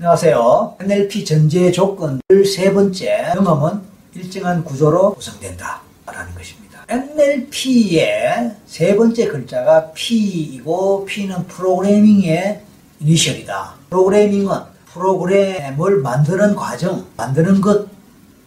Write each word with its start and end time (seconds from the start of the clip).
안녕하세요. 0.00 0.76
NLP 0.80 1.24
전제 1.24 1.72
조건을 1.72 2.20
세 2.46 2.72
번째 2.72 3.32
경험은 3.34 3.80
일정한 4.14 4.62
구조로 4.62 5.14
구성된다. 5.14 5.80
라는 6.06 6.32
것입니다. 6.34 6.84
NLP의 6.88 8.54
세 8.66 8.94
번째 8.94 9.26
글자가 9.26 9.90
P이고 9.92 11.04
P는 11.04 11.46
프로그래밍의 11.48 12.60
이니셜이다. 13.00 13.74
프로그래밍은 13.90 14.56
프로그램을 14.92 15.96
만드는 15.96 16.54
과정, 16.54 17.04
만드는 17.16 17.60
것, 17.60 17.88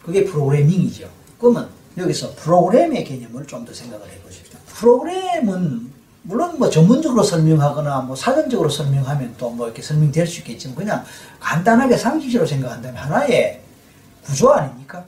그게 0.04 0.23
프로그래밍이죠. 0.23 1.09
그러면 1.38 1.68
여기서 1.97 2.33
프로그램의 2.36 3.04
개념을 3.04 3.45
좀 3.45 3.65
더 3.65 3.73
생각을 3.73 4.05
해보십시오. 4.09 4.57
프로그램은 4.68 5.91
물론 6.24 6.58
뭐 6.60 6.70
전문적으로 6.70 7.24
설명하거나 7.24 8.02
뭐 8.02 8.16
사전적으로 8.16 8.70
설명하면 8.70 9.36
또 9.38 9.50
뭐 9.52 9.66
이렇게 9.68 9.82
설명될 9.82 10.28
수 10.28 10.40
있겠지만 10.42 10.76
그냥 10.76 11.04
간단하게 11.40 11.98
상식적으로 11.98 12.48
생각한다면 12.48 13.02
하나의 13.04 13.62
구조 14.24 14.52
아닙니까? 14.52 15.04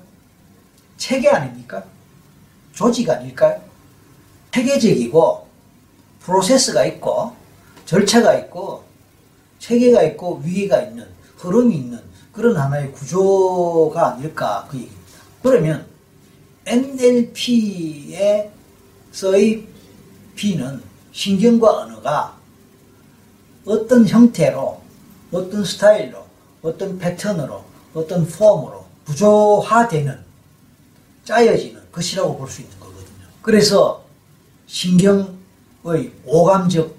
체계 0.97 1.29
아닙니까? 1.29 1.83
조직 2.73 3.09
아닐까요? 3.09 3.61
체계적이고 4.51 5.47
프로세스가 6.21 6.85
있고 6.85 7.33
절차가 7.85 8.33
있고 8.35 8.83
체계가 9.59 10.03
있고 10.03 10.41
위계가 10.43 10.81
있는 10.81 11.07
흐름이 11.37 11.75
있는 11.75 11.99
그런 12.31 12.57
하나의 12.57 12.91
구조가 12.91 14.13
아닐까 14.13 14.65
그 14.69 14.77
얘기입니다. 14.77 15.01
그러면 15.43 15.85
NLP에서의 16.65 18.47
P는 20.35 20.81
신경과 21.13 21.77
언어가 21.81 22.37
어떤 23.65 24.05
형태로 24.07 24.81
어떤 25.31 25.63
스타일로 25.63 26.25
어떤 26.63 26.97
패턴으로 26.97 27.63
어떤 27.93 28.27
폼으로 28.27 28.85
구조화되는 29.05 30.19
짜여지는 31.23 31.91
것이라고 31.91 32.37
볼 32.37 32.49
수 32.49 32.61
있는 32.61 32.77
거거든요. 32.79 33.27
그래서 33.41 34.03
신경의 34.67 36.11
오감적 36.25 36.95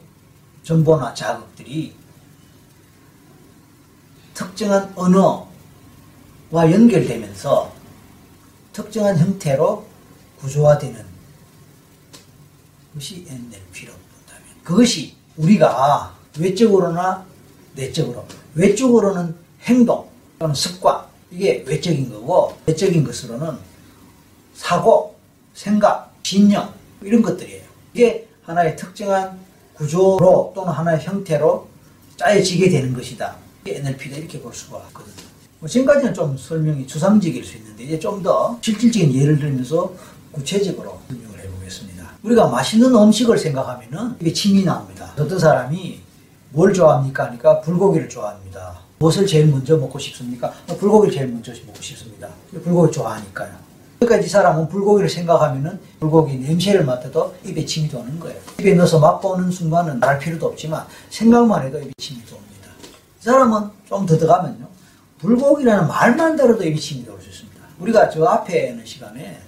정보나 0.62 1.12
자극들이 1.12 1.94
특정한 4.32 4.92
언어와 4.94 5.42
연결되면서 6.54 7.72
특정한 8.72 9.18
형태로 9.18 9.86
구조화되는 10.40 11.04
것이 12.94 13.26
NLP라고 13.28 14.03
그것이 14.64 15.14
우리가 15.36 16.14
외적으로나 16.38 17.24
내적으로 17.76 18.24
외적으로는 18.54 19.34
행동 19.62 20.08
또는 20.38 20.54
습관 20.54 21.02
이게 21.30 21.62
외적인 21.66 22.10
거고 22.10 22.56
내적인 22.66 23.04
것으로는 23.04 23.56
사고, 24.54 25.16
생각, 25.52 26.14
신념 26.22 26.72
이런 27.02 27.20
것들이에요. 27.22 27.62
이게 27.92 28.28
하나의 28.42 28.76
특정한 28.76 29.38
구조로 29.74 30.52
또는 30.54 30.72
하나의 30.72 31.00
형태로 31.00 31.68
짜여지게 32.16 32.70
되는 32.70 32.94
것이다. 32.94 33.36
NLP다 33.66 34.16
이렇게 34.16 34.40
볼 34.40 34.54
수가 34.54 34.84
있거든요. 34.88 35.14
뭐 35.58 35.68
지금까지는 35.68 36.14
좀 36.14 36.36
설명이 36.36 36.86
추상적일 36.86 37.44
수 37.44 37.56
있는데 37.56 37.84
이제 37.84 37.98
좀 37.98 38.22
더 38.22 38.58
실질적인 38.62 39.12
예를 39.14 39.38
들면서 39.38 39.92
구체적으로 40.32 41.00
해보겠습니다. 41.10 41.33
우리가 42.24 42.48
맛있는 42.48 42.94
음식을 42.94 43.36
생각하면은 43.38 44.16
이게 44.18 44.32
침이 44.32 44.64
나옵니다. 44.64 45.12
어떤 45.18 45.38
사람이 45.38 46.00
뭘 46.50 46.72
좋아합니까? 46.72 47.26
하니까 47.26 47.60
불고기를 47.60 48.08
좋아합니다. 48.08 48.78
무엇을 48.98 49.26
제일 49.26 49.48
먼저 49.48 49.76
먹고 49.76 49.98
싶습니까? 49.98 50.50
불고기를 50.78 51.14
제일 51.14 51.28
먼저 51.28 51.52
먹고 51.66 51.82
싶습니다. 51.82 52.28
불고기 52.50 52.92
좋아하니까요. 52.92 53.52
그러니까 53.98 54.24
이 54.24 54.28
사람은 54.28 54.68
불고기를 54.68 55.08
생각하면은 55.10 55.78
불고기 56.00 56.36
냄새를 56.38 56.84
맡아도 56.84 57.34
입에 57.44 57.64
침이 57.66 57.88
도는 57.88 58.18
거예요. 58.18 58.38
입에 58.58 58.74
넣어서 58.74 58.98
맛보는 58.98 59.50
순간은 59.50 60.00
말 60.00 60.18
필요도 60.18 60.46
없지만 60.46 60.86
생각만 61.10 61.66
해도 61.66 61.78
입에 61.78 61.90
침이 61.98 62.20
돕니다. 62.24 62.68
이 63.20 63.24
사람은 63.24 63.68
좀 63.88 64.06
더 64.06 64.16
들어가면요. 64.16 64.66
불고기라는 65.18 65.88
말만 65.88 66.36
들어도 66.36 66.64
입에 66.64 66.76
침이 66.76 67.04
돌수 67.04 67.28
있습니다. 67.28 67.60
우리가 67.80 68.08
저 68.08 68.24
앞에 68.24 68.68
있는 68.70 68.84
시간에 68.86 69.40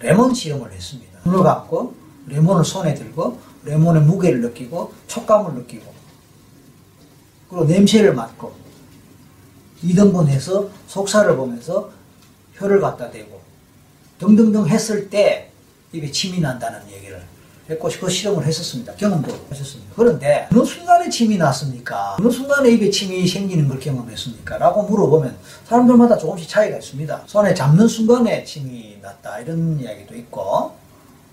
레몬 0.00 0.32
실험을 0.32 0.72
했습니다. 0.72 1.18
눈을 1.24 1.42
감고 1.42 2.05
레몬을 2.26 2.64
손에 2.64 2.94
들고 2.94 3.38
레몬의 3.64 4.02
무게를 4.02 4.40
느끼고 4.40 4.92
촉감을 5.06 5.54
느끼고 5.54 5.94
그리고 7.48 7.64
냄새를 7.64 8.14
맡고 8.14 8.54
이등분 9.82 10.28
해서 10.28 10.68
속살을 10.88 11.36
보면서 11.36 11.90
혀를 12.54 12.80
갖다 12.80 13.10
대고 13.10 13.40
등등등 14.18 14.66
했을 14.66 15.10
때 15.10 15.50
입에 15.92 16.10
침이 16.10 16.40
난다는 16.40 16.80
얘기를 16.90 17.22
했고 17.68 17.88
그 18.00 18.08
실험을 18.08 18.44
했었습니다. 18.44 18.94
경험도 18.94 19.32
하셨습니다. 19.50 19.92
그런데 19.96 20.48
어느 20.52 20.64
순간에 20.64 21.08
침이 21.10 21.36
났습니까? 21.36 22.16
어느 22.18 22.30
순간에 22.30 22.70
입에 22.70 22.90
침이 22.90 23.26
생기는 23.26 23.68
걸 23.68 23.80
경험했습니까? 23.80 24.58
라고 24.58 24.84
물어보면 24.84 25.36
사람들마다 25.64 26.16
조금씩 26.16 26.48
차이가 26.48 26.76
있습니다. 26.76 27.24
손에 27.26 27.54
잡는 27.54 27.88
순간에 27.88 28.44
침이 28.44 28.98
났다 29.02 29.40
이런 29.40 29.80
이야기도 29.80 30.14
있고 30.14 30.75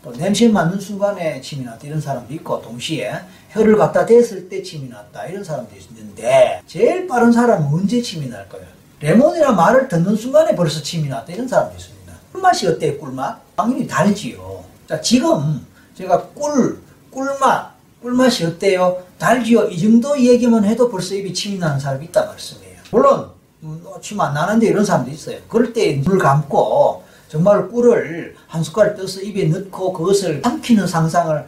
또 0.04 0.12
냄새 0.12 0.50
맡는 0.50 0.80
순간에 0.82 1.40
침이 1.40 1.64
났다 1.64 1.88
이런 1.88 2.02
사람도 2.02 2.34
있고 2.34 2.62
동시에 2.62 3.14
혀를 3.52 3.78
갖다 3.78 4.06
댔을 4.06 4.50
때 4.50 4.62
침이 4.62 4.90
났다 4.90 5.28
이런 5.28 5.44
사람도 5.44 5.74
있는데 5.76 6.62
제일 6.68 7.08
빠른 7.08 7.32
사람은 7.32 7.68
언제 7.68 8.02
침이 8.02 8.28
날 8.28 8.48
거예요? 8.50 8.68
레몬이라 9.00 9.54
말을 9.54 9.88
듣는 9.88 10.16
순간에 10.18 10.56
벌써 10.56 10.82
침이 10.84 11.08
났다 11.08 11.32
이런 11.32 11.48
사람도 11.48 11.76
있습니다. 11.78 12.14
꿀맛이 12.34 12.68
어때요, 12.68 12.98
꿀맛? 12.98 13.56
당연히 13.56 13.88
다르지요. 13.88 14.64
자, 14.90 15.00
지금 15.00 15.66
제가 15.96 16.28
꿀, 16.30 16.82
꿀맛, 17.10 17.74
꿀맛이 18.02 18.46
어때요? 18.46 19.04
달지요? 19.18 19.70
이 19.70 19.80
정도 19.80 20.20
얘기만 20.20 20.66
해도 20.66 20.90
벌써 20.90 21.16
입이 21.16 21.34
침이 21.34 21.60
나는 21.60 21.80
사람이 21.80 22.06
있다 22.06 22.26
말씀이에요. 22.26 22.78
물론, 22.92 23.30
음, 23.64 23.82
어, 23.86 24.00
침안 24.02 24.34
나는데 24.34 24.68
이런 24.68 24.84
사람도 24.84 25.12
있어요. 25.12 25.38
그럴 25.48 25.72
때 25.72 25.96
눈을 26.04 26.18
감고 26.18 27.04
정말 27.34 27.68
꿀을 27.68 28.36
한 28.46 28.64
숟갈 28.64 28.96
떠서 28.96 29.20
입에 29.20 29.46
넣고 29.46 29.92
그것을 29.92 30.42
삼키는 30.44 30.86
상상을 30.86 31.48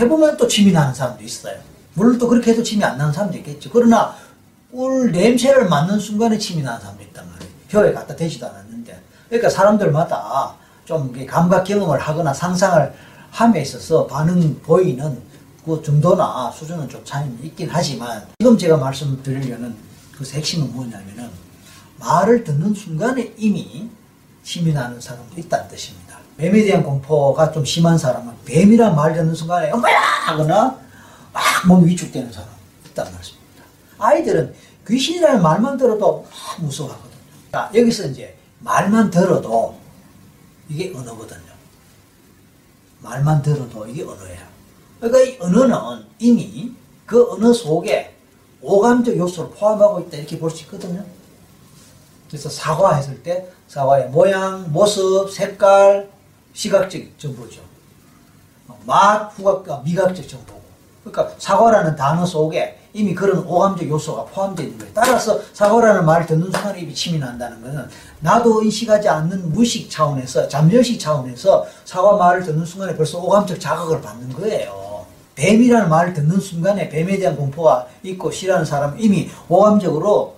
해보면 0.00 0.38
또 0.38 0.48
침이 0.48 0.72
나는 0.72 0.94
사람도 0.94 1.22
있어요. 1.22 1.58
물론 1.92 2.16
또 2.16 2.26
그렇게 2.28 2.52
해도 2.52 2.62
침이 2.62 2.82
안 2.82 2.96
나는 2.96 3.12
사람도 3.12 3.36
있겠죠. 3.36 3.68
그러나 3.70 4.14
꿀 4.72 5.12
냄새를 5.12 5.68
맡는 5.68 5.98
순간에 5.98 6.38
침이 6.38 6.62
나는 6.62 6.80
사람도 6.80 7.02
있단 7.02 7.28
말이에요. 7.30 7.52
혀에 7.68 7.92
갖다 7.92 8.16
대지도 8.16 8.46
않았는데. 8.46 8.98
그러니까 9.28 9.50
사람들마다 9.50 10.54
좀 10.86 11.12
감각 11.26 11.64
경험을 11.64 11.98
하거나 11.98 12.32
상상을 12.32 12.94
함에 13.30 13.60
있어서 13.60 14.06
반응 14.06 14.58
보이는 14.62 15.20
그 15.62 15.82
정도나 15.84 16.50
수준은 16.50 16.88
좀 16.88 17.04
차이는 17.04 17.38
있긴 17.44 17.68
하지만 17.70 18.26
지금 18.38 18.56
제가 18.56 18.78
말씀드리려는 18.78 19.76
그 20.16 20.24
핵심은 20.26 20.72
뭐냐면은 20.72 21.28
말을 21.98 22.44
듣는 22.44 22.72
순간에 22.72 23.34
이미 23.36 23.90
힘이 24.48 24.72
나는 24.72 24.98
사람도 24.98 25.38
있다는 25.38 25.68
뜻입니다. 25.68 26.16
뱀에 26.38 26.64
대한 26.64 26.82
공포가 26.82 27.52
좀 27.52 27.62
심한 27.66 27.98
사람은 27.98 28.32
뱀이란 28.46 28.96
말 28.96 29.12
듣는 29.12 29.34
순간에 29.34 29.70
엄마야 29.70 30.00
하거나 30.00 30.78
막 31.34 31.42
몸이 31.66 31.90
위축되는 31.90 32.32
사람 32.32 32.48
있다는 32.86 33.12
말씀입니다. 33.12 33.64
아이들은 33.98 34.54
귀신이라는 34.86 35.42
말만 35.42 35.76
들어도 35.76 36.22
막 36.22 36.62
무서워하거든요. 36.64 37.12
자, 37.52 37.70
여기서 37.74 38.06
이제 38.06 38.38
말만 38.60 39.10
들어도 39.10 39.78
이게 40.70 40.94
언어거든요. 40.96 41.52
말만 43.00 43.42
들어도 43.42 43.86
이게 43.86 44.02
언어예요. 44.02 44.40
그러니까 44.98 45.20
이 45.30 45.36
언어는 45.40 46.06
이미 46.20 46.72
그 47.04 47.32
언어 47.32 47.52
속에 47.52 48.16
오감적 48.62 49.14
요소를 49.14 49.50
포함하고 49.50 50.00
있다 50.00 50.16
이렇게 50.16 50.38
볼 50.38 50.50
수 50.50 50.62
있거든요. 50.62 51.04
그래서 52.28 52.48
사과 52.48 52.94
했을 52.94 53.22
때 53.22 53.48
사과의 53.68 54.10
모양, 54.10 54.70
모습, 54.72 55.30
색깔, 55.30 56.08
시각적 56.52 57.00
정보죠. 57.18 57.60
맛, 58.84 59.32
후각과 59.36 59.82
미각적 59.84 60.28
정보고. 60.28 60.58
그러니까 61.04 61.34
사과라는 61.38 61.96
단어 61.96 62.24
속에 62.24 62.78
이미 62.92 63.14
그런 63.14 63.46
오감적 63.46 63.88
요소가 63.88 64.24
포함되어 64.24 64.64
있는 64.64 64.78
거예요. 64.78 64.92
따라서 64.94 65.40
사과라는 65.52 66.04
말을 66.04 66.26
듣는 66.26 66.50
순간 66.50 66.78
입이 66.78 66.94
침이 66.94 67.18
난다는 67.18 67.62
것은 67.62 67.88
나도 68.20 68.62
인식하지 68.62 69.08
않는 69.08 69.52
무식 69.52 69.90
차원에서 69.90 70.48
잠재의식 70.48 70.98
차원에서 70.98 71.66
사과 71.84 72.16
말을 72.16 72.42
듣는 72.44 72.64
순간에 72.64 72.96
벌써 72.96 73.18
오감적 73.18 73.60
자극을 73.60 74.00
받는 74.00 74.32
거예요. 74.32 75.06
뱀이라는 75.36 75.88
말을 75.88 76.14
듣는 76.14 76.40
순간에 76.40 76.88
뱀에 76.88 77.18
대한 77.18 77.36
공포가 77.36 77.86
있고 78.02 78.30
싫어하는 78.30 78.66
사람은 78.66 78.98
이미 78.98 79.30
오감적으로 79.48 80.37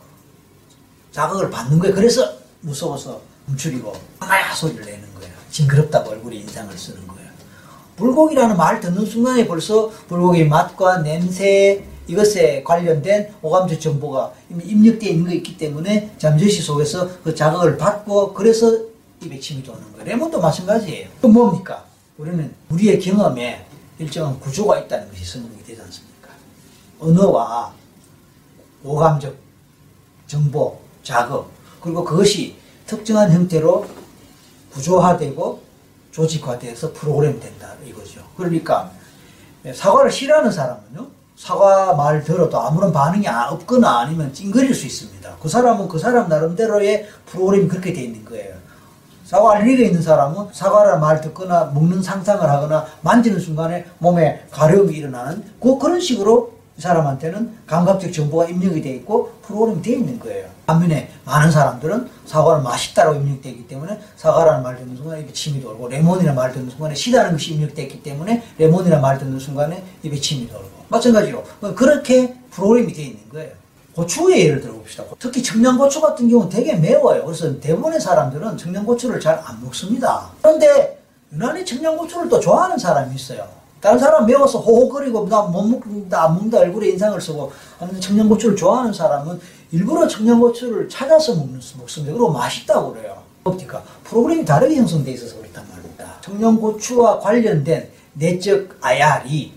자극을 1.12 1.50
받는 1.50 1.78
거예요. 1.78 1.94
그래서 1.94 2.32
무서워서 2.60 3.20
움츠리고 3.48 3.92
마야 4.18 4.54
소리를 4.54 4.84
내는 4.84 5.14
거예요. 5.14 5.34
징그럽다고 5.50 6.10
얼굴에 6.10 6.36
인상을 6.36 6.76
쓰는 6.76 7.06
거예요. 7.06 7.30
불고기라는 7.96 8.56
말 8.56 8.80
듣는 8.80 9.04
순간에 9.04 9.46
벌써 9.46 9.90
불고기 10.08 10.44
맛과 10.44 11.02
냄새, 11.02 11.84
이것에 12.06 12.62
관련된 12.64 13.34
오감적 13.42 13.80
정보가 13.80 14.32
이미 14.50 14.64
입력되어 14.64 15.10
있는 15.10 15.26
거 15.26 15.32
있기 15.34 15.56
때문에 15.56 16.14
잠재의식 16.18 16.64
속에서 16.64 17.08
그 17.22 17.34
자극을 17.34 17.76
받고 17.76 18.34
그래서 18.34 18.72
입에 19.22 19.38
침이 19.38 19.62
도는 19.62 19.92
거예요. 19.92 20.04
레몬도 20.04 20.40
마찬가지예요. 20.40 21.08
그 21.20 21.26
뭡니까? 21.26 21.84
우리는 22.16 22.52
우리의 22.70 22.98
경험에 22.98 23.66
일정한 23.98 24.40
구조가 24.40 24.80
있다는 24.80 25.08
것이 25.10 25.24
설명이 25.24 25.62
되지 25.62 25.80
않습니까? 25.82 26.30
언어와 26.98 27.72
오감적 28.82 29.36
정보, 30.26 30.79
자극, 31.02 31.50
그리고 31.80 32.04
그것이 32.04 32.56
특정한 32.86 33.30
형태로 33.30 33.86
구조화되고 34.72 35.62
조직화돼서 36.12 36.92
프로그램 36.92 37.38
된다 37.40 37.72
이거죠. 37.84 38.20
그러니까 38.36 38.90
사과를 39.72 40.10
싫어하는 40.10 40.50
사람은요. 40.50 41.06
사과 41.36 41.94
말 41.94 42.22
들어도 42.22 42.60
아무런 42.60 42.92
반응이 42.92 43.26
없거나 43.26 44.00
아니면 44.00 44.32
찡그릴 44.32 44.74
수 44.74 44.86
있습니다. 44.86 45.36
그 45.40 45.48
사람은 45.48 45.88
그 45.88 45.98
사람 45.98 46.28
나름대로의 46.28 47.08
프로그램이 47.26 47.66
그렇게 47.66 47.92
돼 47.92 48.02
있는 48.02 48.24
거예요. 48.24 48.54
사과 49.24 49.52
알레르기가 49.54 49.86
있는 49.86 50.02
사람은 50.02 50.48
사과를 50.52 50.98
말 50.98 51.20
듣거나 51.20 51.66
먹는 51.72 52.02
상상을 52.02 52.46
하거나 52.48 52.84
만지는 53.02 53.38
순간에 53.38 53.86
몸에 53.98 54.44
가려움이 54.50 54.92
일어나는 54.94 55.44
그 55.60 55.78
그런 55.78 56.00
식으로 56.00 56.52
이 56.80 56.82
사람한테는 56.82 57.58
감각적 57.66 58.10
정보가 58.10 58.46
입력이 58.48 58.80
되어 58.80 58.94
있고 58.94 59.32
프로그램이 59.42 59.82
되어 59.82 59.96
있는 59.96 60.18
거예요. 60.18 60.48
반면에 60.64 61.10
많은 61.26 61.50
사람들은 61.50 62.08
사과를 62.24 62.62
맛있다라고 62.62 63.16
입력되어 63.20 63.52
있기 63.52 63.68
때문에 63.68 64.00
사과라는 64.16 64.62
말 64.62 64.78
듣는 64.78 64.96
순간에 64.96 65.20
입에 65.20 65.30
침이 65.30 65.60
돌고 65.60 65.88
레몬이라는 65.88 66.34
말 66.34 66.52
듣는 66.54 66.70
순간에 66.70 66.94
시다는 66.94 67.32
것이 67.32 67.52
입력되어 67.52 67.84
있기 67.84 68.02
때문에 68.02 68.42
레몬이라는 68.56 69.02
말 69.02 69.18
듣는 69.18 69.38
순간에 69.38 69.84
입에 70.02 70.16
침이 70.16 70.48
돌고 70.48 70.70
마찬가지로 70.88 71.44
그렇게 71.76 72.34
프로그램이 72.50 72.94
되어 72.94 73.04
있는 73.04 73.28
거예요. 73.30 73.52
고추의 73.94 74.46
예를 74.46 74.62
들어봅시다. 74.62 75.04
특히 75.18 75.42
청양고추 75.42 76.00
같은 76.00 76.30
경우는 76.30 76.48
되게 76.48 76.76
매워요. 76.76 77.26
그래서 77.26 77.60
대부분의 77.60 78.00
사람들은 78.00 78.56
청양고추를 78.56 79.20
잘 79.20 79.42
안 79.44 79.62
먹습니다. 79.62 80.30
그런데 80.40 80.98
유난히 81.30 81.62
청양고추를 81.66 82.30
또 82.30 82.40
좋아하는 82.40 82.78
사람이 82.78 83.14
있어요. 83.14 83.59
다른 83.80 83.98
사람 83.98 84.26
매워서 84.26 84.60
호호거리고 84.60 85.26
나못 85.28 85.66
먹는다 85.68 86.24
안 86.24 86.34
먹는다 86.34 86.58
얼굴에 86.58 86.90
인상을 86.90 87.18
쓰고 87.20 87.50
하는 87.78 88.00
청양고추를 88.00 88.54
좋아하는 88.54 88.92
사람은 88.92 89.40
일부러 89.72 90.06
청양고추를 90.06 90.88
찾아서 90.88 91.34
먹는, 91.34 91.60
먹습니다. 91.78 92.12
그리고 92.12 92.30
맛있다고 92.30 92.92
그래요. 92.92 93.22
옵티카 93.44 93.82
프로그램이 94.04 94.44
다르게 94.44 94.76
형성되어 94.76 95.14
있어서 95.14 95.36
그렇단 95.38 95.66
말입니다. 95.70 96.20
청양고추와 96.20 97.20
관련된 97.20 97.90
내적 98.12 98.68
아야리 98.82 99.54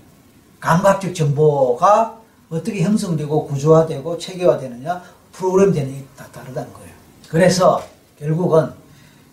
감각적 0.62 1.14
정보가 1.14 2.18
어떻게 2.50 2.82
형성되고 2.82 3.48
구조화되고 3.48 4.18
체계화되느냐 4.18 5.04
프로그램 5.34 5.74
되는 5.74 5.92
게다 5.92 6.32
다르다는 6.32 6.72
거예요. 6.72 6.94
그래서 7.28 7.84
결국은 8.18 8.72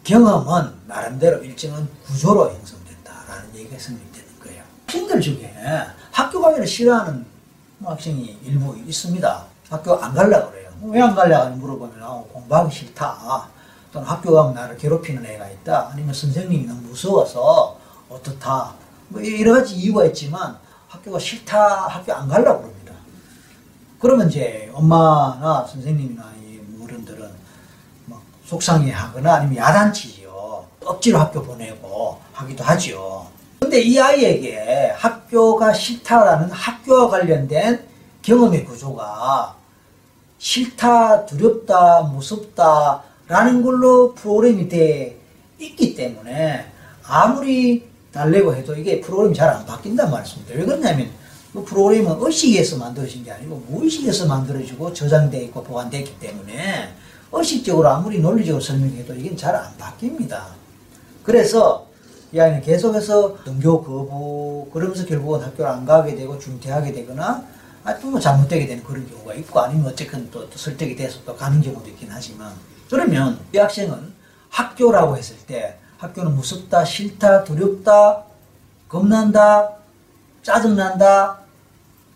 경험은 0.03 0.73
나름대로 0.89 1.45
일정한 1.45 1.87
구조로 2.07 2.51
형성된다라는 2.51 3.55
얘기가 3.55 3.77
거예요. 3.77 4.20
학생들 4.91 5.21
중에 5.21 5.55
학교 6.11 6.41
가기를 6.43 6.67
싫어하는 6.67 7.25
학생이 7.85 8.39
일부 8.45 8.77
있습니다. 8.77 9.45
학교 9.71 9.95
안 9.95 10.13
갈라 10.13 10.51
그래요. 10.51 10.69
왜 10.83 11.01
안 11.01 11.15
갈라 11.15 11.45
물어보면 11.51 12.03
어, 12.03 12.27
공부하기 12.33 12.75
싫다. 12.75 13.47
또는 13.93 14.07
학교 14.09 14.33
가면 14.33 14.55
나를 14.55 14.77
괴롭히는 14.77 15.25
애가 15.25 15.49
있다. 15.49 15.91
아니면 15.93 16.13
선생님이 16.13 16.67
너무 16.67 16.81
무서워서 16.89 17.79
어떻다. 18.09 18.75
뭐 19.09 19.23
여러 19.41 19.55
가지 19.55 19.77
이유가 19.77 20.05
있지만 20.07 20.57
학교가 20.89 21.21
싫다. 21.21 21.87
학교 21.87 22.13
안 22.13 22.27
갈라 22.29 22.57
그럽니다. 22.57 22.93
그러면 24.01 24.29
이제 24.29 24.71
엄마나 24.75 25.65
선생님이나 25.71 26.33
이 26.43 26.61
어른들은 26.83 27.31
막 28.07 28.21
속상해 28.45 28.91
하거나 28.91 29.35
아니면 29.37 29.57
야단치지요. 29.57 30.67
억지로 30.85 31.19
학교 31.21 31.43
보내고 31.43 32.21
하기도 32.33 32.65
하죠. 32.65 33.30
근데 33.71 33.83
이 33.83 34.01
아이에게 34.01 34.93
학교가 34.97 35.73
싫다라는 35.73 36.51
학교와 36.51 37.09
관련된 37.09 37.79
경험의 38.21 38.65
구조가 38.65 39.55
싫다, 40.39 41.25
두렵다, 41.25 42.01
무섭다 42.13 43.01
라는 43.29 43.63
걸로 43.63 44.13
프로그램이 44.15 44.69
돼 44.69 45.17
있기 45.61 45.95
때문에 45.95 46.67
아무리 47.05 47.89
달래고 48.13 48.57
해도 48.57 48.75
이게 48.75 49.01
프로그램이 49.01 49.37
잘 49.37 49.51
안 49.51 49.65
바뀐단 49.65 50.11
말씀입니다. 50.11 50.59
왜 50.59 50.65
그러냐면 50.65 51.09
그 51.53 51.65
프로그램은 51.65 52.17
의식에서 52.19 52.77
만들어진 52.77 53.23
게 53.23 53.31
아니고 53.31 53.63
무의식에서 53.69 54.27
만들어지고 54.27 54.93
저장되어 54.93 55.43
있고 55.43 55.63
보관되어 55.63 56.01
있기 56.01 56.19
때문에 56.19 56.89
의식적으로 57.31 57.89
아무리 57.89 58.19
논리적으로 58.19 58.61
설명해도 58.61 59.15
이게 59.15 59.37
잘 59.37 59.55
안 59.55 59.71
바뀝니다. 59.79 60.41
그래서 61.23 61.87
이 62.33 62.39
아이는 62.39 62.63
계속해서 62.63 63.43
등교 63.45 63.83
거부 63.83 64.69
그러면서 64.73 65.05
결국은 65.05 65.41
학교를 65.41 65.71
안 65.71 65.85
가게 65.85 66.15
되고 66.15 66.39
중퇴하게 66.39 66.93
되거나 66.93 67.45
또뭐 68.01 68.21
잘못되게 68.21 68.67
되는 68.67 68.85
그런 68.85 69.09
경우가 69.09 69.35
있고 69.35 69.61
아니면 69.61 69.87
어쨌든 69.87 70.31
또, 70.31 70.49
또 70.49 70.57
설득이 70.57 70.95
돼서 70.95 71.19
또 71.25 71.35
가는 71.35 71.61
경우도 71.61 71.89
있긴 71.89 72.09
하지만 72.11 72.53
그러면 72.89 73.39
이 73.53 73.59
학생은 73.59 74.13
학교라고 74.49 75.17
했을 75.17 75.37
때 75.47 75.79
학교는 75.99 76.35
무섭다, 76.35 76.85
싫다, 76.85 77.45
두렵다, 77.45 78.25
겁난다, 78.89 79.77
짜증난다, 80.43 81.41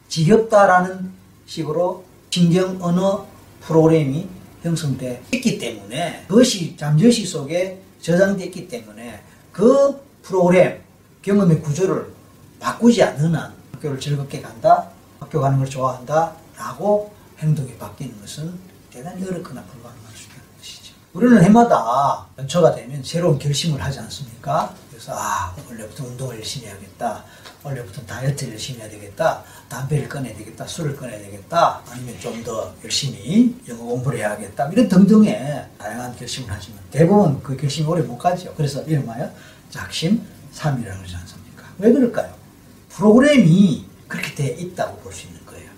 지겹다라는 0.08 1.12
식으로 1.46 2.04
신경 2.30 2.78
언어 2.82 3.26
프로그램이 3.60 4.28
형성돼 4.62 5.22
있기 5.32 5.58
때문에 5.58 6.24
그것이 6.26 6.76
잠재의식 6.76 7.28
속에 7.28 7.80
저장되어 8.00 8.46
있기 8.46 8.68
때문에 8.68 9.22
그 9.52 10.03
프로그램 10.24 10.80
경험의 11.22 11.60
구조를 11.60 12.12
바꾸지 12.58 13.02
않는 13.02 13.34
한 13.34 13.52
학교를 13.72 14.00
즐겁게 14.00 14.40
간다, 14.40 14.88
학교 15.20 15.40
가는 15.40 15.58
걸 15.58 15.68
좋아한다 15.68 16.32
라고 16.56 17.12
행동이 17.38 17.76
바뀌는 17.76 18.20
것은 18.20 18.58
대단히 18.90 19.22
어렵거나 19.26 19.62
불가능할 19.62 20.16
수 20.16 20.24
있는 20.24 20.40
것이죠. 20.58 20.94
우리는 21.12 21.42
해마다 21.44 22.26
연초가 22.38 22.74
되면 22.74 23.02
새로운 23.04 23.38
결심을 23.38 23.82
하지 23.82 23.98
않습니까? 24.00 24.74
그래서 24.90 25.12
아 25.14 25.54
원래부터 25.68 26.04
운동을 26.04 26.36
열심히 26.36 26.66
해야겠다. 26.66 27.24
원래부터 27.62 28.02
다이어트를 28.02 28.52
열심히 28.54 28.80
해야 28.80 28.88
되겠다. 28.88 29.42
담배를 29.68 30.08
꺼내야 30.08 30.36
되겠다. 30.36 30.66
술을 30.66 30.96
꺼내야 30.96 31.18
되겠다. 31.18 31.82
아니면 31.90 32.18
좀 32.20 32.44
더 32.44 32.72
열심히 32.84 33.56
영어 33.68 33.82
공부를 33.84 34.18
해야겠다. 34.20 34.68
이런 34.70 34.88
등등의 34.88 35.66
다양한 35.78 36.14
결심을 36.16 36.48
하지만 36.52 36.78
대부분 36.90 37.42
그 37.42 37.56
결심이 37.56 37.86
오래 37.88 38.02
못 38.02 38.16
가죠. 38.18 38.54
그래서 38.56 38.82
이름하여 38.82 39.30
작심 39.78 40.22
삼이라고 40.52 40.98
그러지 40.98 41.16
않습니까? 41.16 41.64
왜 41.78 41.92
그럴까요? 41.92 42.32
프로그램이 42.90 43.84
그렇게 44.06 44.32
돼 44.36 44.46
있다고 44.46 44.98
볼 44.98 45.12
수 45.12 45.26
있는 45.26 45.44
거예요. 45.44 45.68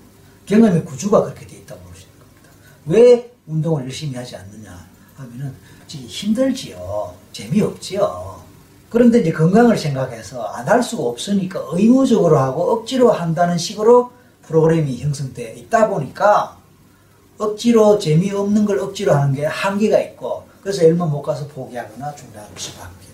경험의 0.44 0.84
구조가 0.84 1.22
그렇게 1.22 1.46
돼 1.46 1.56
있다고 1.56 1.80
볼 1.80 1.94
수 1.94 2.02
있는 2.02 2.18
겁니다. 2.18 2.50
왜 2.84 3.32
운동을 3.46 3.84
열심히 3.84 4.14
하지 4.16 4.36
않느냐 4.36 4.86
하면은 5.16 5.54
힘들지요. 5.88 7.14
재미없지요. 7.32 8.44
그런데 8.90 9.20
이제 9.20 9.32
건강을 9.32 9.78
생각해서 9.78 10.42
안 10.42 10.68
할 10.68 10.82
수가 10.82 11.04
없으니까 11.04 11.64
의무적으로 11.72 12.38
하고 12.38 12.70
억지로 12.72 13.12
한다는 13.12 13.56
식으로 13.56 14.12
프로그램이 14.42 15.00
형성돼 15.00 15.54
있다 15.54 15.88
보니까 15.88 16.58
억지로 17.38 17.98
재미없는 17.98 18.66
걸 18.66 18.78
억지로 18.78 19.14
하는 19.14 19.34
게 19.34 19.46
한계가 19.46 19.98
있고 20.00 20.46
그래서 20.60 20.84
얼마 20.84 21.06
못 21.06 21.22
가서 21.22 21.46
포기하거나 21.48 22.14
중단할 22.14 22.50
수밖에. 22.56 23.06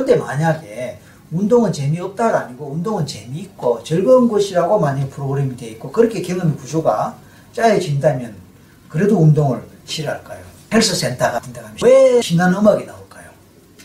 근데 0.00 0.16
만약에 0.16 0.98
운동은 1.30 1.72
재미없다가 1.72 2.46
아니고 2.46 2.72
운동은 2.72 3.06
재미있고 3.06 3.84
즐거운 3.84 4.28
것이라고 4.28 4.80
만약 4.80 5.10
프로그램이 5.10 5.56
돼 5.56 5.66
있고 5.68 5.92
그렇게 5.92 6.22
경험의 6.22 6.56
구조가 6.56 7.18
짜여진다면 7.52 8.34
그래도 8.88 9.18
운동을 9.18 9.62
싫어할까요? 9.84 10.42
헬스센터 10.72 11.32
같은 11.32 11.52
데 11.52 11.60
가면 11.60 11.76
왜 11.84 12.22
신나는 12.22 12.58
음악이 12.58 12.86
나올까요? 12.86 13.28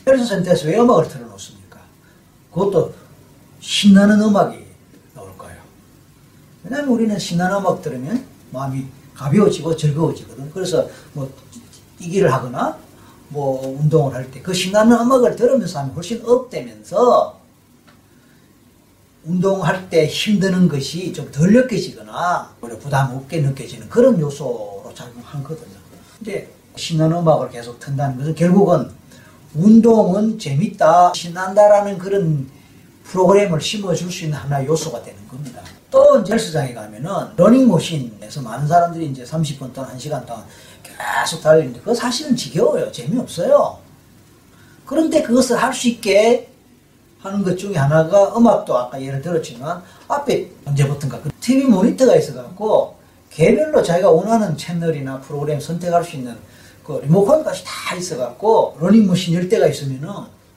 헬스센터에서 0.08 0.68
왜 0.68 0.80
음악을 0.80 1.10
틀어놓습니까? 1.10 1.80
그것도 2.54 2.94
신나는 3.60 4.22
음악이 4.22 4.66
나올까요? 5.14 5.58
왜냐하면 6.64 6.90
우리는 6.92 7.20
신나는 7.20 7.58
음악 7.58 7.82
들으면 7.82 8.26
마음이 8.52 8.86
가벼워지고 9.14 9.76
즐거워지거든. 9.76 10.50
그래서 10.52 10.88
뭐 11.12 11.30
이기를 12.00 12.32
하거나 12.32 12.78
뭐 13.30 13.78
운동을 13.80 14.14
할 14.14 14.32
때 14.32 14.42
그 14.42 14.54
신나는 14.54 14.98
음악을 15.00 15.36
들으면서 15.36 15.80
하면 15.80 15.94
훨씬 15.96 16.22
업되면서 16.26 17.40
운동할 19.26 19.90
때 19.90 20.06
힘드는 20.06 20.68
것이 20.68 21.12
좀 21.12 21.32
덜 21.32 21.52
느껴지거나 21.52 22.54
부담 22.80 23.16
없게 23.16 23.42
느껴지는 23.42 23.90
그런 23.90 24.20
요소로 24.20 24.92
작용하거든요. 24.94 25.76
근데 26.20 26.50
신나는 26.76 27.18
음악을 27.18 27.50
계속 27.50 27.80
튼다는 27.80 28.18
것은 28.18 28.36
결국은 28.36 28.92
운동은 29.56 30.38
재밌다, 30.38 31.14
신난다라는 31.16 31.98
그런 31.98 32.48
프로그램을 33.06 33.60
심어줄 33.62 34.12
수 34.12 34.26
있는 34.26 34.38
하나의 34.38 34.68
요소가 34.68 35.02
되는 35.02 35.28
겁니다. 35.28 35.62
또 35.90 36.20
이제 36.20 36.34
헬스장에 36.34 36.74
가면은 36.74 37.10
러닝머신에서 37.38 38.42
많은 38.42 38.68
사람들이 38.68 39.08
이제 39.08 39.24
30분 39.24 39.74
동안 39.74 39.98
1시간 39.98 40.26
동안 40.26 40.44
계속 40.98 41.42
달리는데 41.42 41.80
그거 41.80 41.94
사실은 41.94 42.36
지겨워요. 42.36 42.92
재미없어요. 42.92 43.78
그런데 44.86 45.22
그것을 45.22 45.58
할 45.62 45.74
수 45.74 45.88
있게 45.90 46.50
하는 47.22 47.44
것 47.44 47.58
중에 47.58 47.76
하나가 47.76 48.38
음악도 48.38 48.78
아까 48.78 49.02
예를 49.02 49.20
들었지만 49.22 49.82
앞에 50.08 50.48
언제부턴가 50.66 51.22
그 51.22 51.30
TV 51.42 51.66
모니터가 51.66 52.16
있어갖고 52.16 52.96
개별로 53.32 53.82
자기가 53.82 54.12
원하는 54.12 54.56
채널이나 54.56 55.20
프로그램 55.22 55.60
선택할 55.60 56.04
수 56.04 56.18
있는 56.18 56.38
그 56.84 57.00
리모컨까지 57.04 57.64
다 57.66 57.96
있어갖고 57.96 58.78
러닝머신 58.80 59.34
열 59.34 59.50
대가 59.50 59.66
있으면은 59.68 60.08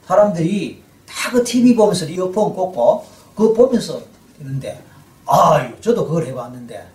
사람들이 0.05 0.83
다 1.07 1.31
그 1.31 1.43
TV 1.43 1.75
보면서 1.75 2.05
이어폰 2.05 2.53
꽂고 2.53 3.05
그거 3.35 3.53
보면서 3.53 3.99
있는데 4.39 4.81
아유 5.27 5.73
저도 5.81 6.05
그걸 6.05 6.25
해봤는데 6.27 6.87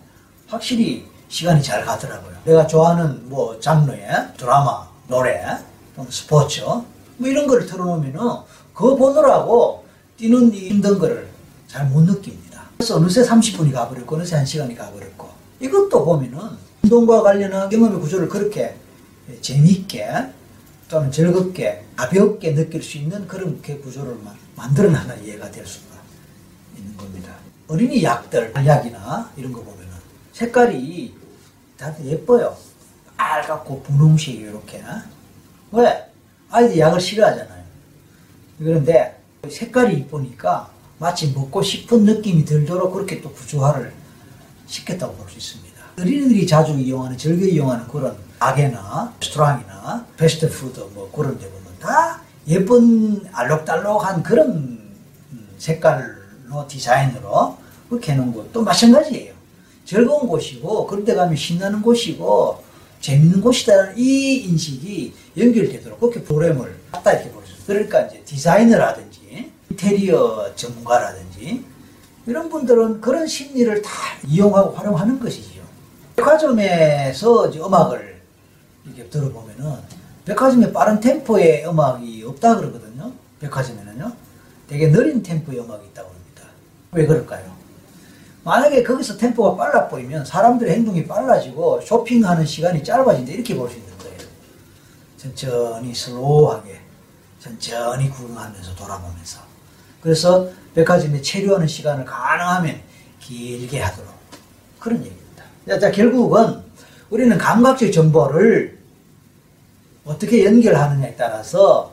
확실히 0.47 1.05
시간이 1.29 1.61
잘 1.63 1.83
가더라고요. 1.85 2.35
내가 2.45 2.67
좋아하는 2.67 3.27
뭐 3.29 3.59
장르의 3.59 4.07
드라마, 4.37 4.87
노래, 5.07 5.43
스포츠 6.09 6.61
뭐 6.61 7.27
이런 7.29 7.47
거를 7.47 7.65
틀어놓으면은 7.65 8.19
그거 8.73 8.95
보느라고 8.95 9.85
뛰는 10.17 10.53
이 10.53 10.69
힘든 10.69 10.97
거를 10.99 11.27
잘 11.67 11.85
못 11.89 12.01
느낍니다. 12.03 12.61
그래서 12.77 12.95
어느새 12.97 13.21
30분이 13.23 13.71
가버렸고 13.73 14.15
어느새 14.15 14.35
1시간이 14.37 14.75
가버렸고 14.77 15.29
이것도 15.59 16.05
보면은 16.05 16.39
운동과 16.83 17.21
관련한 17.23 17.69
경험의 17.69 17.99
구조를 17.99 18.29
그렇게 18.29 18.75
재미있게 19.41 20.07
또는 20.87 21.11
즐겁게 21.11 21.83
가볍게 21.95 22.53
느낄 22.53 22.83
수 22.83 22.97
있는 22.97 23.27
그런 23.27 23.59
그 23.61 23.81
구조를 23.81 24.15
만- 24.23 24.35
만들어놔야 24.55 25.15
이해가 25.15 25.49
될 25.51 25.65
수가 25.65 25.95
있는 26.77 26.95
겁니다. 26.95 27.33
어린이 27.67 28.03
약들, 28.03 28.53
약이나 28.55 29.31
이런 29.35 29.51
거 29.51 29.61
보면은 29.61 29.94
색깔이 30.39 31.13
다들 31.77 32.05
예뻐요. 32.07 32.57
빨갛고 33.15 33.83
분홍색 33.83 34.35
이렇게. 34.35 34.83
왜? 35.71 36.11
아이들 36.51 36.77
약을 36.77 36.99
싫어하잖아요. 36.99 37.63
그런데 38.59 39.17
색깔이 39.49 39.97
이쁘니까 39.99 40.69
마치 40.99 41.31
먹고 41.31 41.61
싶은 41.61 42.03
느낌이 42.03 42.43
들도록 42.43 42.93
그렇게 42.93 43.21
또 43.21 43.31
구조화를 43.31 43.93
시켰다고 44.67 45.15
볼 45.15 45.29
수 45.29 45.37
있습니다. 45.37 45.81
어린이들이 46.01 46.45
자주 46.45 46.73
이용하는, 46.73 47.17
즐겨 47.17 47.45
이용하는 47.45 47.87
그런 47.87 48.17
가게나 48.37 49.13
레스토랑이나 49.21 50.05
패스트푸드 50.17 50.81
뭐 50.93 51.09
그런 51.15 51.39
데 51.39 51.49
보면 51.49 51.79
다 51.79 52.19
예쁜 52.47 53.25
알록달록한 53.31 54.21
그런 54.21 54.49
음, 55.31 55.47
색깔로 55.57 56.67
디자인으로 56.67 57.57
그렇게 57.89 58.11
해놓은 58.11 58.33
것도 58.33 58.61
마찬가지예요. 58.63 59.34
즐거운 59.85 60.27
곳이고 60.27 60.87
그런 60.87 61.05
데 61.05 61.13
가면 61.13 61.35
신나는 61.35 61.81
곳이고 61.81 62.63
재밌는 63.01 63.39
곳이다라는 63.41 63.97
이 63.97 64.37
인식이 64.37 65.13
연결되도록 65.37 65.99
그렇게 65.99 66.23
프로그램을 66.23 66.75
갖다 66.91 67.13
이렇게 67.13 67.29
보여줘요. 67.29 67.55
그러니까 67.67 68.01
이제 68.01 68.21
디자이너라든지 68.25 69.51
인테리어 69.69 70.53
전문가라든지 70.55 71.63
이런 72.25 72.49
분들은 72.49 73.01
그런 73.01 73.27
심리를 73.27 73.81
다 73.83 73.91
이용하고 74.27 74.71
활용하는 74.71 75.19
것이죠. 75.19 75.61
백화점에서 76.15 77.51
음악을 77.53 78.21
이렇게 78.85 79.07
들어보면은 79.09 79.75
백화점에 80.25 80.73
빠른 80.73 80.99
템포의 80.99 81.67
음악이 81.67 82.23
없다 82.25 82.55
그러거든요. 82.57 83.11
백화점에는요. 83.39 84.11
되게 84.67 84.91
느린 84.91 85.21
템포의 85.21 85.59
음악이 85.59 85.85
있다고 85.87 86.09
합니다. 86.09 86.41
왜 86.93 87.05
그럴까요? 87.05 87.54
만약에 88.45 88.83
거기서 88.83 89.17
템포가 89.17 89.55
빨라 89.55 89.87
보이면 89.87 90.23
사람들의 90.23 90.71
행동이 90.75 91.07
빨라지고 91.07 91.81
쇼핑하는 91.81 92.45
시간이 92.45 92.83
짧아진다 92.83 93.31
이렇게 93.31 93.55
볼 93.55 93.67
수 93.67 93.75
있는 93.77 93.91
거예요. 93.97 94.17
천천히 95.17 95.93
슬로우하게 95.95 96.79
천천히 97.39 98.07
구경하면서 98.11 98.75
돌아보면서 98.75 99.39
그래서 99.99 100.47
백화점에 100.75 101.19
체류하는 101.23 101.65
시간을 101.65 102.05
가능하면 102.05 102.79
길게 103.19 103.81
하도록 103.81 104.13
그런 104.79 104.99
얘기입니다. 104.99 105.43
자, 105.67 105.79
자, 105.79 105.91
결국은 105.91 106.61
우리는 107.09 107.35
감각적 107.39 107.91
정보를 107.91 108.77
어떻게 110.05 110.45
연결하느냐에 110.45 111.15
따라서 111.15 111.91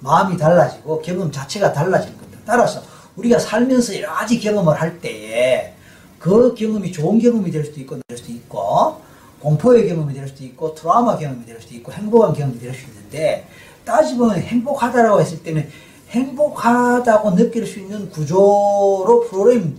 마음이 0.00 0.36
달라지고 0.36 1.00
경험 1.00 1.32
자체가 1.32 1.72
달라지는 1.72 2.18
겁니다. 2.18 2.38
따라서 2.44 2.82
우리가 3.16 3.38
살면서 3.38 3.96
여러 3.98 4.12
가지 4.12 4.38
경험을 4.38 4.78
할 4.78 5.00
때에 5.00 5.74
그 6.24 6.54
경험이 6.54 6.90
좋은 6.90 7.18
경험이 7.18 7.50
될 7.50 7.66
수도 7.66 7.78
있고 7.82 7.98
될 8.08 8.16
수도 8.16 8.32
있고 8.32 8.98
공포의 9.40 9.86
경험이 9.86 10.14
될 10.14 10.26
수도 10.26 10.42
있고 10.44 10.74
트라우마 10.74 11.18
경험이 11.18 11.44
될 11.44 11.60
수도 11.60 11.74
있고 11.74 11.92
행복한 11.92 12.32
경험이 12.32 12.58
될 12.58 12.72
수 12.72 12.86
있는데 12.86 13.46
따지보면 13.84 14.38
행복하다라고 14.38 15.20
했을 15.20 15.42
때는 15.42 15.68
행복하다고 16.08 17.34
느낄 17.34 17.66
수 17.66 17.78
있는 17.78 18.08
구조로 18.08 19.26
프로그램 19.28 19.78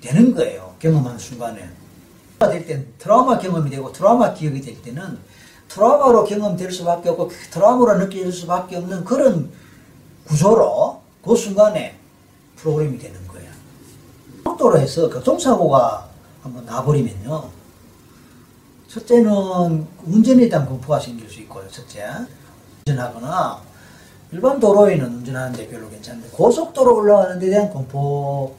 되는 0.00 0.34
거예요. 0.34 0.74
경험하는 0.80 1.16
순간에. 1.16 1.62
될 2.40 2.66
때는 2.66 2.88
트라우마 2.98 3.38
경험이 3.38 3.70
되고 3.70 3.92
트라우마 3.92 4.34
기억이 4.34 4.60
될 4.62 4.82
때는 4.82 5.16
트라우마로 5.68 6.24
경험될 6.24 6.72
수밖에 6.72 7.10
없고 7.10 7.28
그 7.28 7.36
트라우마로 7.52 7.98
느낄 8.00 8.32
수밖에 8.32 8.78
없는 8.78 9.04
그런 9.04 9.48
구조로 10.24 11.02
그 11.24 11.36
순간에 11.36 11.94
프로그램이 12.56 12.98
되는 12.98 13.14
거예요. 13.28 13.53
고속도로 14.64 14.78
해서 14.78 15.10
교통사고가 15.10 16.08
한번 16.42 16.64
나버리면요. 16.64 17.50
첫째는 18.88 19.86
운전에 20.06 20.48
대한 20.48 20.66
공포가 20.66 20.98
생길 20.98 21.28
수 21.28 21.40
있고요. 21.40 21.68
첫째. 21.68 22.06
운전하거나 22.86 23.60
일반 24.32 24.58
도로에는 24.58 25.06
운전하는데 25.06 25.68
별로 25.68 25.88
괜찮은데 25.90 26.28
고속도로 26.30 26.96
올라가는 26.96 27.38
데 27.38 27.50
대한 27.50 27.70
공포 27.70 28.54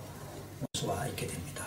수가 0.74 1.08
있게 1.08 1.28
됩니다. 1.28 1.66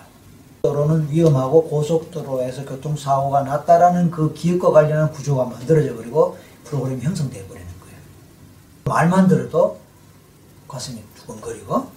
도로는 0.62 1.11
위험하고 1.11 1.64
고속도로에서 1.64 2.64
교통사고가 2.64 3.42
났다라는 3.42 4.11
그 4.11 4.33
기억과 4.35 4.71
관련한 4.71 5.11
구조가 5.12 5.45
만들어져 5.47 5.95
버리고 5.97 6.38
프로그램이 6.64 7.02
형성되어 7.02 7.47
버리는 7.47 7.66
거예요. 7.80 7.97
말만 8.85 9.28
들어도 9.28 9.78
가슴이 10.68 11.02
두근거리고 11.16 11.88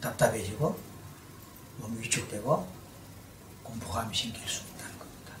답답해지고 0.00 0.86
몸이 1.78 2.00
위축되고 2.00 2.66
공포감이 3.62 4.16
생길 4.16 4.40
수 4.48 4.62
있다는 4.62 4.98
겁니다. 4.98 5.32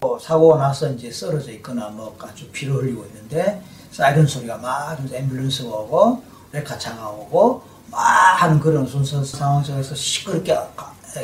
또 0.00 0.18
사고가 0.18 0.58
나서 0.58 0.90
이제 0.92 1.10
쓰러져 1.10 1.52
있거나 1.52 1.88
뭐 1.88 2.16
아주 2.20 2.48
피를 2.50 2.74
흘리고 2.74 3.04
있는데 3.06 3.62
사이렌 3.90 4.26
소리가 4.26 4.58
막 4.58 4.98
앰뷸런스가 4.98 5.66
오고 5.66 6.22
레카차가 6.52 7.08
오고 7.08 7.62
막 7.90 8.00
하는 8.42 8.60
그런 8.60 8.86
순서 8.86 9.24
상황 9.24 9.62
속에서 9.62 9.94
시끄럽게 9.94 10.54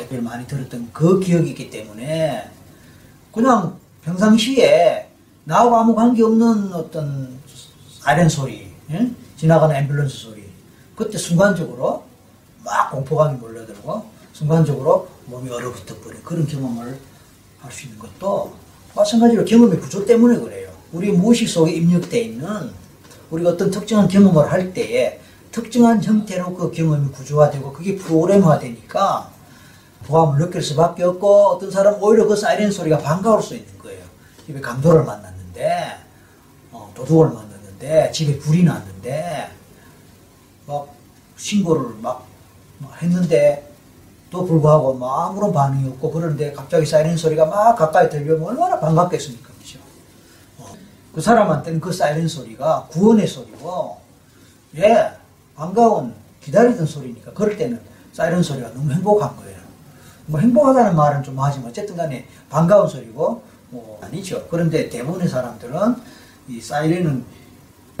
를 0.09 0.21
많이 0.23 0.47
들었던 0.47 0.89
그 0.91 1.19
기억이 1.19 1.51
있기 1.51 1.69
때문에 1.69 2.49
그냥 3.31 3.77
평상시에 4.03 5.07
나하고 5.43 5.75
아무 5.77 5.93
관계없는 5.93 6.73
어떤 6.73 7.39
사이렌 8.01 8.27
소리, 8.27 8.73
예? 8.89 9.11
지나가는 9.37 9.75
앰뷸런스 9.75 10.09
소리 10.09 10.49
그때 10.95 11.17
순간적으로 11.17 12.05
막 12.63 12.91
공포감이 12.91 13.37
몰려들고 13.37 14.05
순간적으로 14.33 15.07
몸이 15.25 15.49
얼어붙어 15.49 15.95
버린 16.01 16.21
그런 16.23 16.45
경험을 16.45 16.99
할 17.63 17.71
수 17.71 17.85
있는 17.85 17.97
것도 17.97 18.53
마찬가지로 18.93 19.45
경험의 19.45 19.79
구조 19.79 20.05
때문에 20.05 20.37
그래요. 20.37 20.69
우리 20.91 21.11
무의식 21.11 21.47
속에 21.47 21.71
입력되어 21.71 22.21
있는 22.21 22.71
우리가 23.31 23.51
어떤 23.51 23.71
특정한 23.71 24.07
경험을 24.07 24.51
할 24.51 24.73
때에 24.73 25.19
특정한 25.51 26.03
형태로 26.03 26.53
그 26.55 26.71
경험이 26.71 27.09
구조화되고 27.11 27.71
그게 27.73 27.95
프로그램화 27.95 28.59
되니까 28.59 29.31
보암을 30.05 30.39
느낄 30.39 30.61
수밖에 30.61 31.03
없고 31.03 31.47
어떤 31.47 31.71
사람은 31.71 31.99
오히려 32.01 32.27
그 32.27 32.35
사이렌 32.35 32.69
소리가 32.69 32.97
반가울 32.97 33.41
수 33.41 33.55
있는 33.55 33.77
거예요. 33.79 34.03
집에 34.45 34.59
강도를 34.59 35.05
만났는데 35.05 35.97
어, 36.71 36.91
도둑을 36.93 37.27
만났는데 37.27 38.11
집에 38.11 38.37
불이 38.37 38.63
났는데 38.63 39.49
막 40.67 40.93
신고를 41.37 41.95
막, 42.01 42.27
막 42.79 43.01
했는데 43.01 43.72
또 44.33 44.43
불구하고 44.43 44.95
막 44.95 45.27
아무런 45.27 45.53
반응이 45.53 45.87
없고 45.89 46.11
그러는데 46.11 46.51
갑자기 46.51 46.87
사이렌 46.87 47.15
소리가 47.15 47.45
막 47.45 47.75
가까이 47.75 48.09
들려면 48.09 48.47
얼마나 48.47 48.79
반갑겠습니까 48.79 49.53
그죠? 49.59 49.77
어, 50.57 50.73
그 51.13 51.21
사람한테는 51.21 51.79
그 51.79 51.93
사이렌 51.93 52.27
소리가 52.27 52.87
구원의 52.89 53.27
소리고 53.27 53.97
예 54.77 55.11
반가운 55.55 56.15
기다리던 56.41 56.87
소리니까 56.87 57.31
그럴 57.33 57.55
때는 57.55 57.79
사이렌 58.11 58.41
소리가 58.41 58.73
너무 58.73 58.91
행복한 58.91 59.37
거예요. 59.37 59.59
뭐 60.25 60.39
행복하다는 60.39 60.95
말은 60.95 61.21
좀 61.21 61.39
하지만 61.39 61.69
어쨌든 61.69 61.95
간에 61.95 62.27
반가운 62.49 62.87
소리고 62.87 63.43
뭐 63.69 63.99
아니죠. 64.01 64.47
그런데 64.49 64.89
대부분의 64.89 65.27
사람들은 65.27 65.95
이 66.47 66.59
사이렌은 66.59 67.23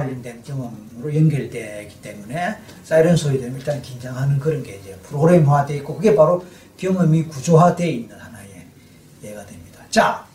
관련된 0.03 0.43
경험으로 0.43 1.15
연결되기 1.15 2.01
때문에 2.01 2.57
사이렌 2.83 3.15
소리 3.15 3.39
되면 3.39 3.57
일단 3.57 3.81
긴장하는 3.81 4.39
그런 4.39 4.61
게 4.61 4.75
이제 4.75 4.95
프로그램화되어 5.03 5.77
있고 5.77 5.95
그게 5.95 6.15
바로 6.15 6.45
경험이 6.77 7.23
구조화되어 7.25 7.87
있는 7.87 8.17
하나의 8.17 8.65
예가 9.23 9.45
됩니다. 9.45 9.79
자, 9.89 10.25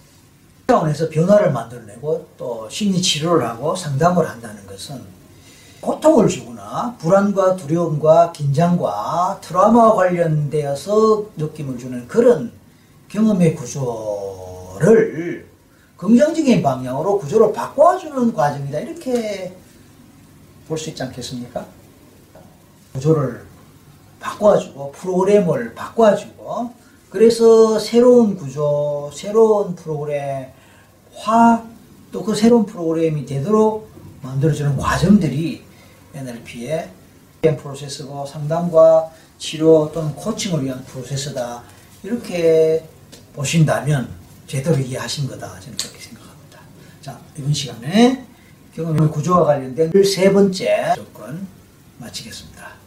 차원에서 0.67 1.09
변화를 1.09 1.53
만들어내고 1.53 2.29
또 2.37 2.69
심리 2.71 3.01
치료를 3.01 3.47
하고 3.47 3.75
상담을 3.75 4.29
한다는 4.29 4.67
것은 4.67 5.01
고통을 5.81 6.29
주거나 6.29 6.97
불안과 6.99 7.55
두려움과 7.57 8.33
긴장과 8.33 9.39
트라우마와 9.43 9.95
관련되어서 9.95 11.27
느낌을 11.37 11.79
주는 11.79 12.09
그런 12.09 12.53
경험의 13.09 13.55
구조를 13.55 15.47
긍정적인 15.99 16.63
방향으로 16.63 17.19
구조를 17.19 17.53
바꿔주는 17.53 18.33
과정이다. 18.33 18.79
이렇게 18.81 19.55
볼 20.67 20.79
수 20.79 20.91
있지 20.91 21.03
않겠습니까? 21.03 21.67
구조를 22.95 23.45
바꿔주고 24.21 24.93
프로그램을 24.93 25.75
바꿔주고 25.75 26.73
그래서 27.11 27.79
새로운 27.79 28.37
구조, 28.37 29.11
새로운 29.15 29.75
프로그램 29.75 30.47
화 31.17 31.63
또 32.11 32.25
그 32.25 32.35
새로운 32.35 32.65
프로그램이 32.65 33.27
되도록 33.27 33.91
만들어주는 34.23 34.79
과정들이 34.79 35.63
NLP의 36.15 36.91
프로세스고 37.43 38.25
상담과 38.25 39.11
치료 39.39 39.91
또는 39.93 40.15
코칭을 40.15 40.65
위한 40.65 40.83
프로세스다. 40.85 41.63
이렇게 42.03 42.85
보신다면 43.35 44.18
제대로 44.49 44.79
이해하신 44.79 45.29
거다. 45.29 45.61
저는 45.61 45.77
그렇게 45.77 45.99
생각합니다. 45.99 46.61
자, 47.03 47.21
이번 47.37 47.53
시간에 47.53 48.27
경험의 48.75 49.09
구조와 49.11 49.45
관련된 49.45 49.93
세 50.03 50.33
번째 50.33 50.95
조건 50.97 51.47
마치겠습니다. 51.99 52.78